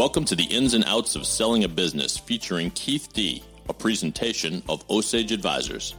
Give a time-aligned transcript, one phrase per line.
[0.00, 4.62] Welcome to the ins and outs of selling a business featuring Keith D, a presentation
[4.66, 5.94] of Osage Advisors.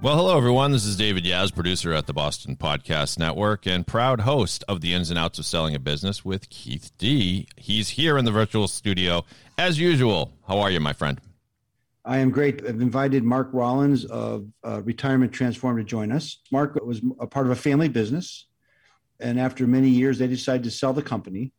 [0.01, 0.71] Well, hello, everyone.
[0.71, 4.93] This is David Yaz, producer at the Boston Podcast Network and proud host of the
[4.93, 7.47] ins and outs of selling a business with Keith D.
[7.57, 9.23] He's here in the virtual studio
[9.57, 10.33] as usual.
[10.47, 11.21] How are you, my friend?
[12.05, 12.63] I am great.
[12.63, 16.39] I've invited Mark Rollins of uh, Retirement Transformed to join us.
[16.51, 18.47] Mark was a part of a family business
[19.19, 21.53] and after many years, they decided to sell the company.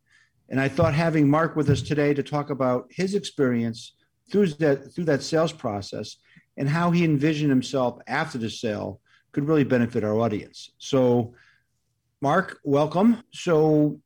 [0.48, 3.94] And I thought having Mark with us today to talk about his experience
[4.30, 6.16] through that through that sales process
[6.56, 9.00] and how he envisioned himself after the sale
[9.32, 10.70] could really benefit our audience.
[10.78, 11.34] So,
[12.20, 13.22] Mark, welcome.
[13.32, 14.00] So,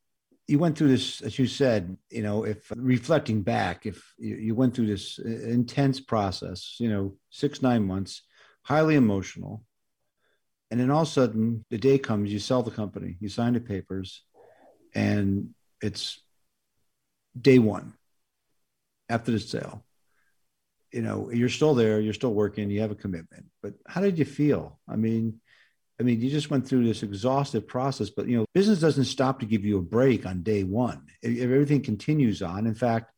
[0.49, 4.75] you went through this, as you said, you know, if reflecting back, if you went
[4.75, 8.23] through this uh, intense process, you know, six, nine months,
[8.63, 9.65] highly emotional,
[10.73, 13.53] and then all of a sudden, the day comes, you sell the company, you sign
[13.53, 14.23] the papers,
[14.95, 15.51] and
[15.83, 16.19] it's
[17.39, 17.93] day one
[19.07, 19.85] after the sale.
[20.91, 23.49] You know, you're still there, you're still working, you have a commitment.
[23.63, 24.81] But how did you feel?
[24.89, 25.43] I mean,
[26.01, 29.41] I mean, you just went through this exhaustive process, but you know, business doesn't stop
[29.41, 31.03] to give you a break on day one.
[31.21, 33.13] If everything continues on, in fact,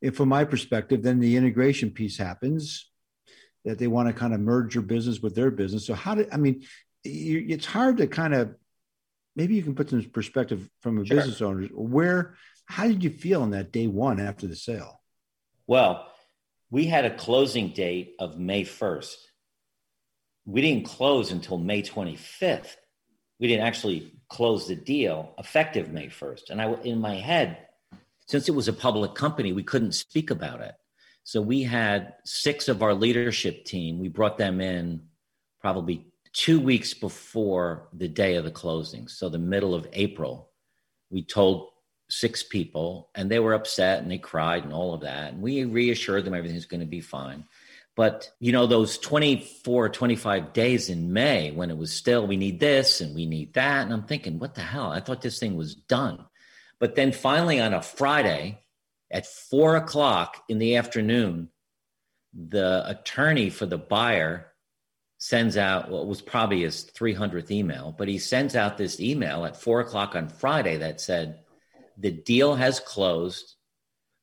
[0.00, 2.90] if from my perspective, then the integration piece happens
[3.64, 5.86] that they want to kind of merge your business with their business.
[5.86, 6.64] So how did I mean?
[7.04, 8.54] You, it's hard to kind of
[9.34, 11.16] maybe you can put some perspective from a sure.
[11.16, 11.66] business owner.
[11.72, 15.00] Where how did you feel on that day one after the sale?
[15.66, 16.06] Well,
[16.70, 19.18] we had a closing date of May first.
[20.44, 22.76] We didn't close until May twenty fifth.
[23.40, 26.50] We didn't actually close the deal effective May first.
[26.50, 27.58] And I in my head,
[28.28, 30.74] since it was a public company, we couldn't speak about it.
[31.24, 33.98] So we had six of our leadership team.
[33.98, 35.02] We brought them in
[35.60, 39.08] probably two weeks before the day of the closing.
[39.08, 40.50] So the middle of April,
[41.10, 41.68] we told
[42.08, 45.32] six people and they were upset and they cried and all of that.
[45.32, 47.44] And we reassured them everything's going to be fine.
[47.94, 52.58] But, you know, those 24, 25 days in May when it was still, we need
[52.58, 53.84] this and we need that.
[53.84, 54.90] And I'm thinking, what the hell?
[54.90, 56.24] I thought this thing was done.
[56.78, 58.61] But then finally on a Friday,
[59.12, 61.50] at four o'clock in the afternoon,
[62.34, 64.52] the attorney for the buyer
[65.18, 69.60] sends out what was probably his 300th email, but he sends out this email at
[69.60, 71.40] four o'clock on Friday that said,
[71.98, 73.54] The deal has closed,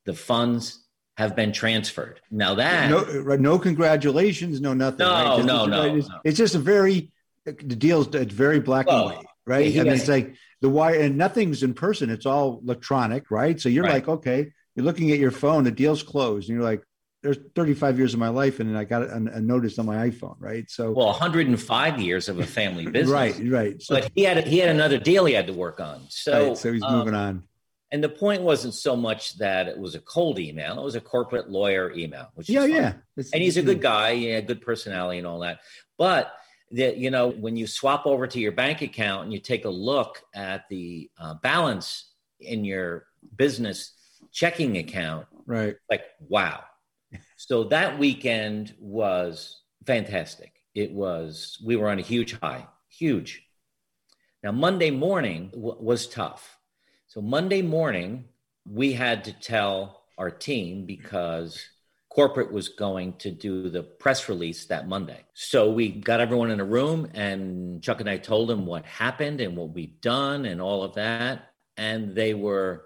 [0.06, 0.84] the funds
[1.18, 2.20] have been transferred.
[2.32, 5.00] Now that no, no congratulations, no nothing.
[5.00, 5.46] No, right?
[5.46, 7.12] no, no, it's, no, it's, just a very
[7.46, 9.76] the deal's it's very black well, and white, right?
[9.80, 13.60] I mean, it's like the wire and nothing's in person; it's all electronic, right?
[13.60, 13.96] So you're right.
[13.96, 16.84] like, okay, you're looking at your phone, the deal's closed, and you're like,
[17.22, 20.36] there's 35 years of my life, and I got a, a notice on my iPhone,
[20.40, 20.70] right?
[20.70, 23.82] So, well, 105 years of a family business, right, right.
[23.82, 26.58] So, but he had he had another deal he had to work on, so right,
[26.58, 27.44] so he's um, moving on.
[27.92, 31.02] And the point wasn't so much that it was a cold email; it was a
[31.02, 32.94] corporate lawyer email, which yeah, yeah.
[33.18, 35.60] It's, and he's a good guy, yeah, good personality and all that.
[35.98, 36.32] But
[36.72, 39.70] that you know, when you swap over to your bank account and you take a
[39.70, 43.94] look at the uh, balance in your business
[44.32, 45.28] checking account.
[45.46, 45.76] Right.
[45.90, 46.64] Like, wow.
[47.38, 50.54] so that weekend was fantastic.
[50.76, 53.44] It was, we were on a huge high, huge.
[54.44, 56.58] Now, Monday morning w- was tough.
[57.08, 58.26] So, Monday morning,
[58.70, 61.66] we had to tell our team because
[62.10, 65.24] corporate was going to do the press release that Monday.
[65.34, 69.42] So we got everyone in a room and Chuck and I told them what happened
[69.42, 71.52] and what we'd done and all of that.
[71.78, 72.86] And they were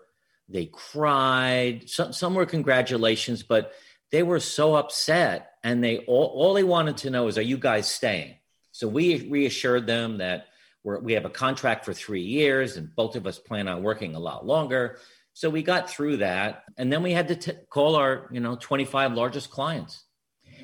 [0.49, 1.89] they cried.
[1.89, 3.73] Some, some were congratulations, but
[4.11, 5.53] they were so upset.
[5.63, 8.35] And they all, all they wanted to know is, are you guys staying?
[8.71, 10.47] So we reassured them that
[10.83, 14.15] we're, we have a contract for three years and both of us plan on working
[14.15, 14.99] a lot longer.
[15.33, 16.63] So we got through that.
[16.77, 20.03] And then we had to t- call our, you know, 25 largest clients.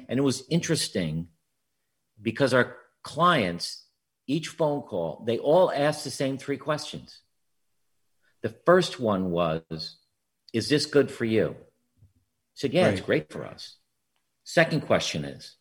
[0.08, 1.28] And it was interesting
[2.22, 3.86] because our clients,
[4.28, 7.22] each phone call, they all asked the same three questions.
[8.42, 9.98] The first one was,
[10.54, 11.56] Is this good for you?
[11.60, 11.64] I
[12.54, 12.94] said, Yeah, right.
[12.94, 13.78] it's great for us.
[14.44, 15.56] Second question is,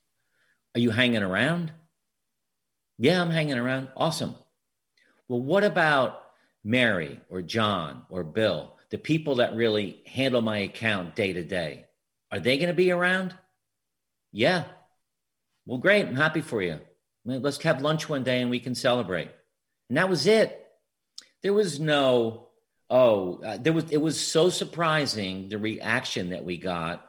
[0.75, 1.72] Are you hanging around?
[2.98, 3.88] Yeah, I'm hanging around.
[3.96, 4.34] Awesome.
[5.28, 6.22] Well, what about
[6.64, 11.84] Mary or John or Bill, the people that really handle my account day to day?
[12.32, 13.34] Are they going to be around?
[14.32, 14.64] Yeah.
[15.66, 16.06] Well, great.
[16.06, 16.80] I'm happy for you.
[17.25, 19.30] Let's have lunch one day and we can celebrate.
[19.88, 20.66] And that was it.
[21.42, 22.47] There was no
[22.90, 27.05] Oh, uh, there was it was so surprising the reaction that we got.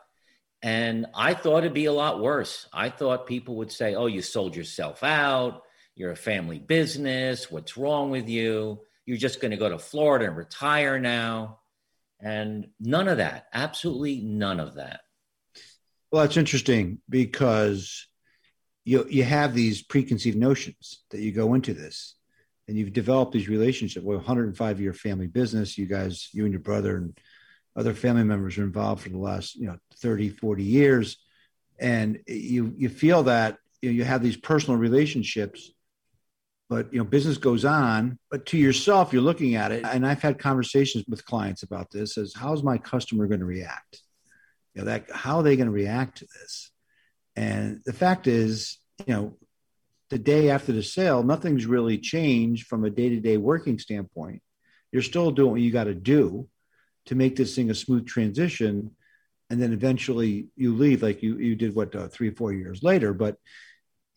[0.61, 2.67] And I thought it'd be a lot worse.
[2.73, 5.63] I thought people would say, "Oh, you sold yourself out.
[5.95, 7.49] You're a family business.
[7.49, 8.81] What's wrong with you?
[9.09, 11.57] you're just going to go to Florida and retire now.
[12.19, 14.99] And none of that, absolutely none of that.
[16.11, 18.05] Well, that's interesting because
[18.85, 22.17] you you have these preconceived notions that you go into this
[22.69, 26.61] and you've developed these relationships with 105 year family business you guys you and your
[26.61, 27.17] brother and
[27.75, 31.17] other family members are involved for the last you know 30 40 years.
[31.79, 35.71] And you you feel that you, know, you have these personal relationships
[36.69, 39.85] but you know business goes on but to yourself you're looking at it.
[39.85, 44.01] And i've had conversations with clients about this as how's my customer going to react?
[44.75, 46.71] You know that how are they going to react to this?
[47.35, 48.77] And the fact is
[49.07, 49.37] you know
[50.09, 54.41] the day after the sale nothing's really changed from a day-to-day working standpoint.
[54.91, 56.47] You're still doing what you got to do
[57.05, 58.91] to make this thing a smooth transition
[59.49, 63.13] and then eventually you leave like you you did what uh, three four years later.
[63.13, 63.37] But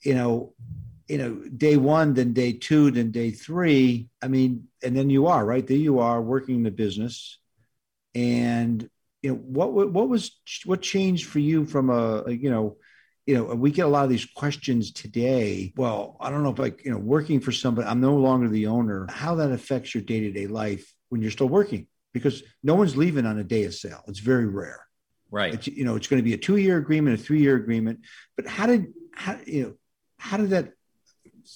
[0.03, 0.55] you know
[1.09, 5.27] you know day one then day two then day three i mean and then you
[5.27, 5.67] are right?
[5.67, 7.39] There you are working the business.
[8.15, 8.89] And
[9.23, 12.77] you know what what was what changed for you from a, a you know
[13.27, 15.73] you know we get a lot of these questions today.
[15.77, 18.67] Well i don't know if like you know working for somebody i'm no longer the
[18.67, 19.07] owner.
[19.11, 23.39] How that affects your day-to-day life when you're still working because no one's leaving on
[23.39, 24.03] a day of sale.
[24.09, 24.87] It's very rare.
[25.31, 25.55] Right.
[25.55, 28.01] It's, you know it's going to be a two-year agreement a three-year agreement.
[28.37, 29.75] But how did how you know
[30.19, 30.73] how did that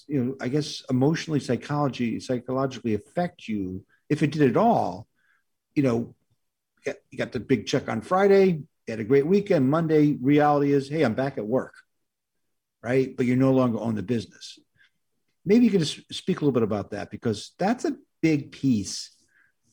[0.08, 5.06] you know i guess emotionally psychology psychologically affect you if it did at all?
[5.74, 6.14] You know
[7.10, 8.62] you got the big check on friday
[8.92, 9.70] had a great weekend.
[9.70, 11.74] Monday reality is hey i'm back at work
[12.86, 13.16] right?
[13.16, 14.60] But you're no longer own the business.
[15.44, 19.10] Maybe you can just speak a little bit about that because that's a big piece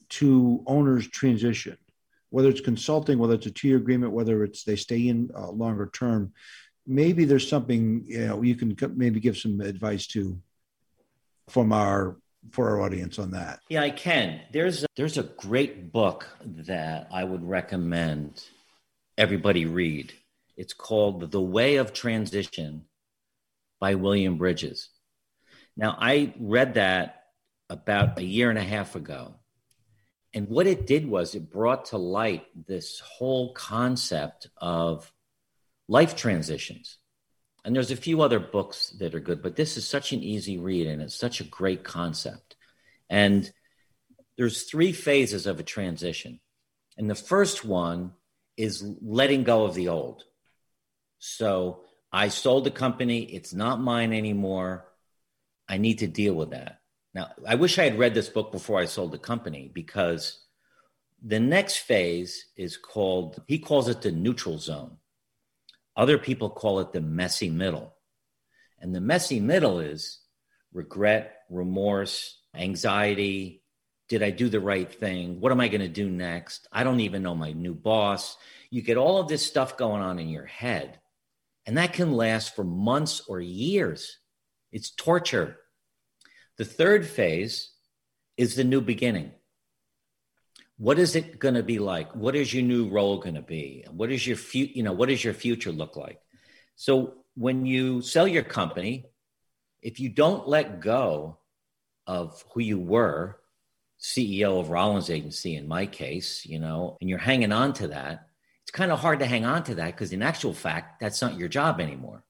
[0.09, 1.77] to owners transition
[2.29, 5.89] whether it's consulting whether it's a two-year agreement whether it's they stay in uh, longer
[5.93, 6.33] term.
[6.87, 10.39] Maybe there's something you know you can maybe give some advice to
[11.49, 12.17] from our
[12.51, 13.59] for our audience on that.
[13.69, 14.41] Yeah i can.
[14.51, 18.43] There's a, there's a great book that i would recommend
[19.17, 20.13] everybody read
[20.55, 22.85] it's called the way of transition
[23.79, 24.89] by william bridges
[25.75, 27.23] now i read that
[27.69, 29.35] about a year and a half ago
[30.33, 35.11] and what it did was it brought to light this whole concept of
[35.87, 36.97] life transitions.
[37.63, 40.57] And there's a few other books that are good, but this is such an easy
[40.57, 42.55] read and it's such a great concept.
[43.09, 43.49] And
[44.37, 46.39] there's three phases of a transition.
[46.97, 48.13] And the first one
[48.57, 50.23] is letting go of the old.
[51.19, 54.85] So I sold the company, it's not mine anymore.
[55.67, 56.79] I need to deal with that.
[57.13, 60.39] Now, I wish I had read this book before I sold the company because
[61.23, 64.97] the next phase is called, he calls it the neutral zone.
[65.95, 67.95] Other people call it the messy middle.
[68.79, 70.19] And the messy middle is
[70.73, 73.62] regret, remorse, anxiety.
[74.13, 75.41] Did I do the right thing?
[75.41, 76.67] What am I going to do next?
[76.71, 78.37] I don't even know my new boss.
[78.69, 80.99] You get all of this stuff going on in your head,
[81.65, 84.19] and that can last for months or years.
[84.71, 85.57] It's torture.
[86.59, 87.71] The third phase
[88.37, 89.31] is the new beginning
[90.77, 93.83] what is it going to be like what is your new role going to be
[93.91, 96.19] what is your you know what does your future look like
[96.75, 99.05] so when you sell your company
[99.81, 101.37] if you don't let go
[102.05, 103.37] of who you were
[104.03, 108.27] ceo of rollins agency in my case you know and you're hanging on to that
[108.61, 111.37] it's kind of hard to hang on to that because in actual fact that's not
[111.37, 112.23] your job anymore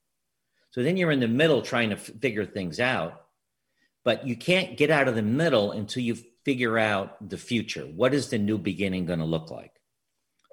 [0.72, 3.22] so then you're in the middle trying to figure things out
[4.04, 7.84] but you can't get out of the middle until you've figure out the future.
[7.84, 9.72] What is the new beginning going to look like?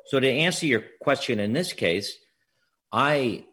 [0.07, 2.17] So to answer your question in this case,
[2.93, 3.47] I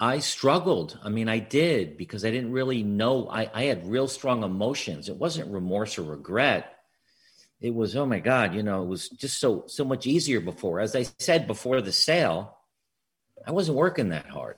[0.00, 0.98] I struggled.
[1.02, 3.28] I mean, I did because I didn't really know.
[3.28, 5.08] I, I had real strong emotions.
[5.08, 6.73] It wasn't remorse or regret.
[7.60, 10.80] It was, oh my God, you know, it was just so so much easier before.
[10.80, 12.58] As I said before the sale,
[13.46, 14.56] I wasn't working that hard.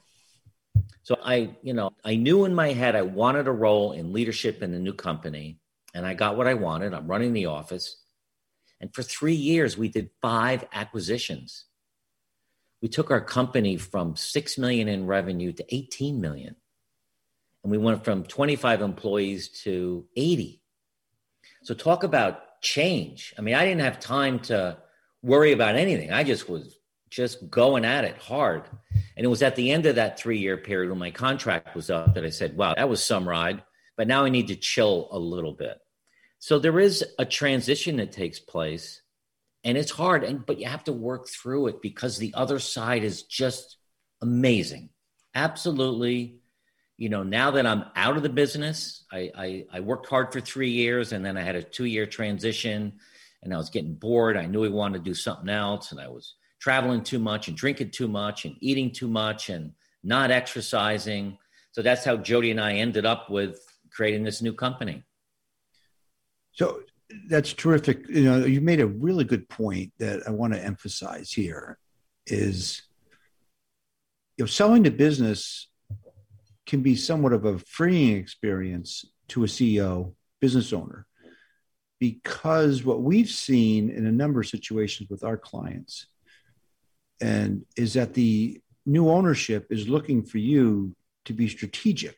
[1.03, 4.63] So I, you know, I knew in my head I wanted a role in leadership
[4.63, 5.61] in the new company
[5.95, 6.93] and I got what I wanted.
[6.93, 8.03] I'm running the office.
[8.81, 11.65] And for three years, we did five acquisitions.
[12.83, 16.57] We took our company from 6 million in revenue to 18 million.
[17.63, 20.61] And we went from 25 employees to 80.
[21.63, 23.35] So talk about change.
[23.39, 24.79] I mean, I didn't have time to
[25.23, 26.13] worry about anything.
[26.13, 26.79] I just was
[27.11, 28.65] just going at it hard.
[29.17, 31.91] And it was at the end of that three year period when my contract was
[31.91, 33.63] up that I said, wow, that was some ride,
[33.97, 35.79] but now I need to chill a little bit.
[36.39, 39.03] So there is a transition that takes place
[39.65, 43.05] and it's hard and but you have to work through it because the other side
[43.05, 43.77] is just
[44.21, 44.91] amazing.
[45.35, 46.41] Absolutely
[46.97, 50.41] you know, now that I'm out of the business, I, I, I worked hard for
[50.41, 52.95] three years and then I had a two year transition
[53.43, 54.37] and I was getting bored.
[54.37, 57.57] I knew I wanted to do something else and I was traveling too much and
[57.57, 59.73] drinking too much and eating too much and
[60.03, 61.37] not exercising.
[61.73, 63.61] So that's how Jody and I ended up with
[63.91, 65.05] creating this new company.
[66.53, 66.81] So
[67.29, 68.09] that's terrific.
[68.09, 71.79] You know, you made a really good point that I want to emphasize here
[72.27, 72.83] is
[74.39, 75.69] you know, selling to business
[76.67, 81.07] can be somewhat of a freeing experience to a CEO, business owner,
[81.99, 86.07] because what we've seen in a number of situations with our clients
[87.21, 90.95] and is that the new ownership is looking for you
[91.25, 92.17] to be strategic.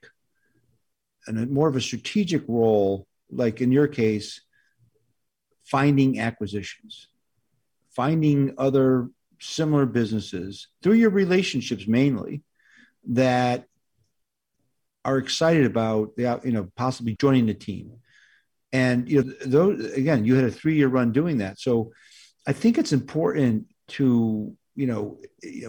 [1.26, 4.40] And a, more of a strategic role like in your case
[5.64, 7.08] finding acquisitions
[7.94, 12.42] finding other similar businesses through your relationships mainly
[13.06, 13.66] that
[15.08, 17.92] are excited about the you know possibly joining the team.
[18.72, 21.58] And you know those again you had a three year run doing that.
[21.58, 21.92] So
[22.46, 24.06] i think it's important to
[24.74, 25.18] you know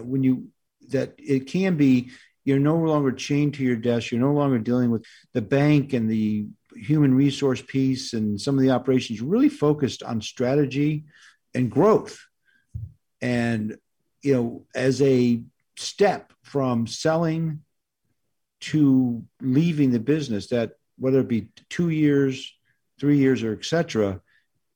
[0.02, 0.48] when you
[0.88, 2.10] that it can be
[2.44, 5.04] you're no longer chained to your desk you're no longer dealing with
[5.34, 9.20] the bank and the human resource piece and some of the operations.
[9.20, 11.04] Really focused on strategy
[11.54, 12.18] and growth.
[13.20, 13.76] And
[14.22, 15.42] you know as a
[15.76, 17.62] step from selling
[18.60, 22.54] to leaving the business that whether it be two years
[22.98, 24.20] three years or etc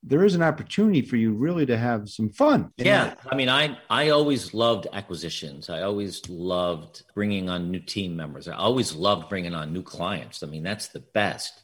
[0.07, 2.71] there is an opportunity for you really to have some fun.
[2.77, 3.15] Yeah.
[3.29, 5.69] I mean i i always loved acquisitions.
[5.69, 8.47] I always loved bringing on new team members.
[8.47, 10.43] I always loved bringing on new clients.
[10.43, 11.63] I mean that's the best.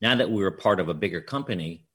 [0.00, 1.86] Now that we were part of a bigger company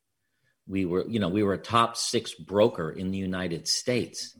[0.65, 4.37] we were you know we were a top six broker in the united states.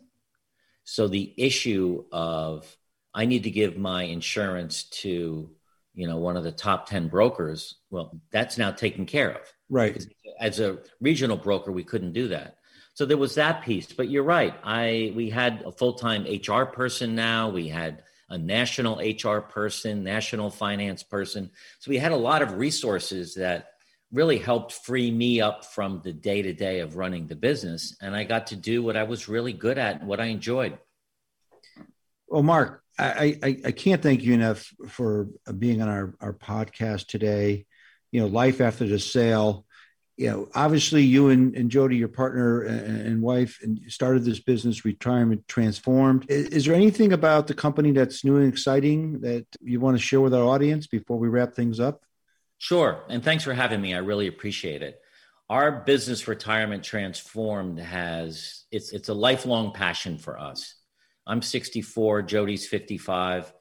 [0.86, 2.66] So the issue of
[3.13, 5.50] I need to give my insurance to,
[5.94, 7.75] you know, one of the top 10 brokers.
[7.89, 9.42] Well, that's now taken care of.
[9.70, 10.06] Right.
[10.39, 12.58] As a regional broker, we couldn't do that.
[12.94, 13.92] So there was that piece.
[13.92, 14.54] But you're right.
[14.63, 17.50] I we had a full-time HR person now.
[17.50, 21.50] We had a national HR person, national finance person.
[21.80, 23.72] So we had a lot of resources that
[24.12, 27.96] really helped free me up from the day to day of running the business.
[28.01, 30.78] And I got to do what I was really good at and what I enjoyed.
[32.28, 37.08] Well, Mark, I, I, I can't thank you enough for being on our, our podcast
[37.08, 37.65] today.
[38.12, 39.65] You know, life after the sale.
[40.18, 44.39] You know, obviously, you and, and Jody, your partner and, and wife, and started this
[44.39, 46.25] business, Retirement Transformed.
[46.27, 50.03] Is, is, there anything about the company that's new and exciting that you want to
[50.03, 52.03] share with our audience before we wrap things up?
[52.58, 53.03] Sure.
[53.08, 53.94] And thanks for having me.
[53.94, 55.00] I really appreciate it.
[55.50, 60.75] Our business, Retirement Transformed, has it's it's a lifelong passion for us
[61.29, 63.53] I'm 64, Jody's 55,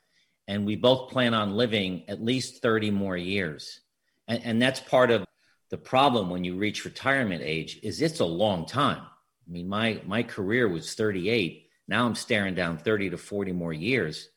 [0.46, 3.80] and we both plan on living at least 30 more years.
[4.26, 5.26] And, and that's part of
[5.70, 9.02] the problem when you reach retirement age is it's a long time.
[9.02, 11.68] I mean, my my career was 38.
[11.86, 14.30] Now I'm staring down 30 to 40 more years.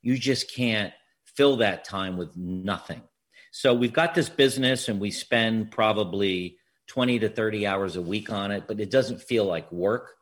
[0.00, 0.92] You just can't
[1.24, 3.02] fill that time with nothing.
[3.50, 8.30] So we've got this business and we spend probably 20 to 30 hours a week
[8.30, 10.14] on it, but it doesn't feel like work.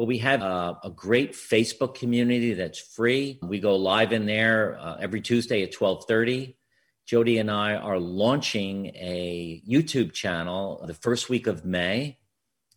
[0.00, 3.38] But we have uh, a great Facebook community that's free.
[3.42, 6.56] We go live in there uh, every Tuesday at 1230.
[7.04, 12.16] Jody and I are launching a YouTube channel the first week of May.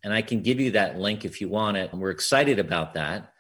[0.04, 1.94] And I can give you that link if you want it.
[1.94, 3.32] We're excited about that.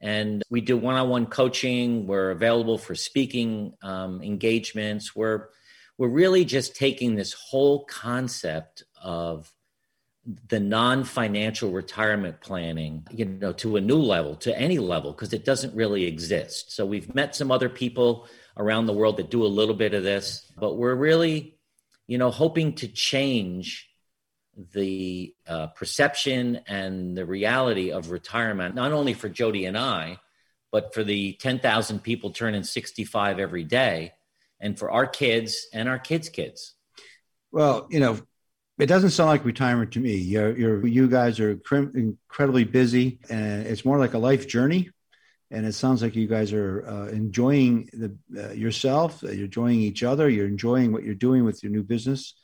[0.00, 2.08] And we do one on one coaching.
[2.08, 5.14] We're available for speaking um, engagements.
[5.14, 5.50] We're,
[5.98, 9.52] we're really just taking this whole concept of
[10.48, 15.44] the non-financial retirement planning you know to a new level to any level because it
[15.44, 16.72] doesn't really exist.
[16.72, 20.02] So we've met some other people around the world that do a little bit of
[20.02, 21.56] this but we're really
[22.06, 23.88] you know hoping to change
[24.74, 30.18] the uh, perception and the reality of retirement not only for jody and i
[30.72, 34.12] but for the 10,000 people turning 65 every day
[34.60, 36.74] and for our kids and our kids kids.
[37.50, 38.18] Well you know
[38.80, 40.14] it doesn't sound like retirement to me.
[40.16, 44.90] You're, you're you guys are incredibly busy, and it's more like a life journey.
[45.52, 49.22] And it sounds like you guys are uh, enjoying the uh, yourself.
[49.22, 50.28] You're enjoying each other.
[50.28, 52.34] You're enjoying what you're doing with your new business,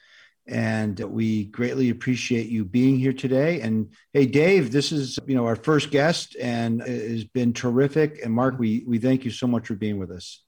[0.46, 3.60] and we greatly appreciate you being here today.
[3.60, 8.20] And hey, Dave, this is you know our first guest, and it has been terrific.
[8.24, 10.45] And Mark, we we thank you so much for being with us.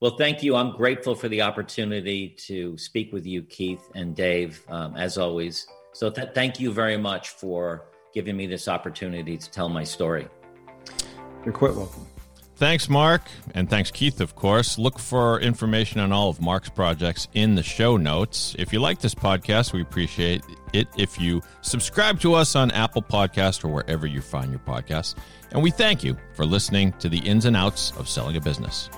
[0.00, 0.56] Well, thank you.
[0.56, 5.66] I'm grateful for the opportunity to speak with you, Keith and Dave, um, as always.
[5.92, 10.26] So, th- thank you very much for giving me this opportunity to tell my story.
[11.44, 12.06] You're quite welcome.
[12.56, 13.22] Thanks, Mark.
[13.54, 14.78] And thanks, Keith, of course.
[14.78, 18.54] Look for information on all of Mark's projects in the show notes.
[18.58, 20.42] If you like this podcast, we appreciate
[20.72, 25.14] it if you subscribe to us on Apple Podcast or wherever you find your podcasts.
[25.52, 28.90] And we thank you for listening to the ins and outs of selling a business.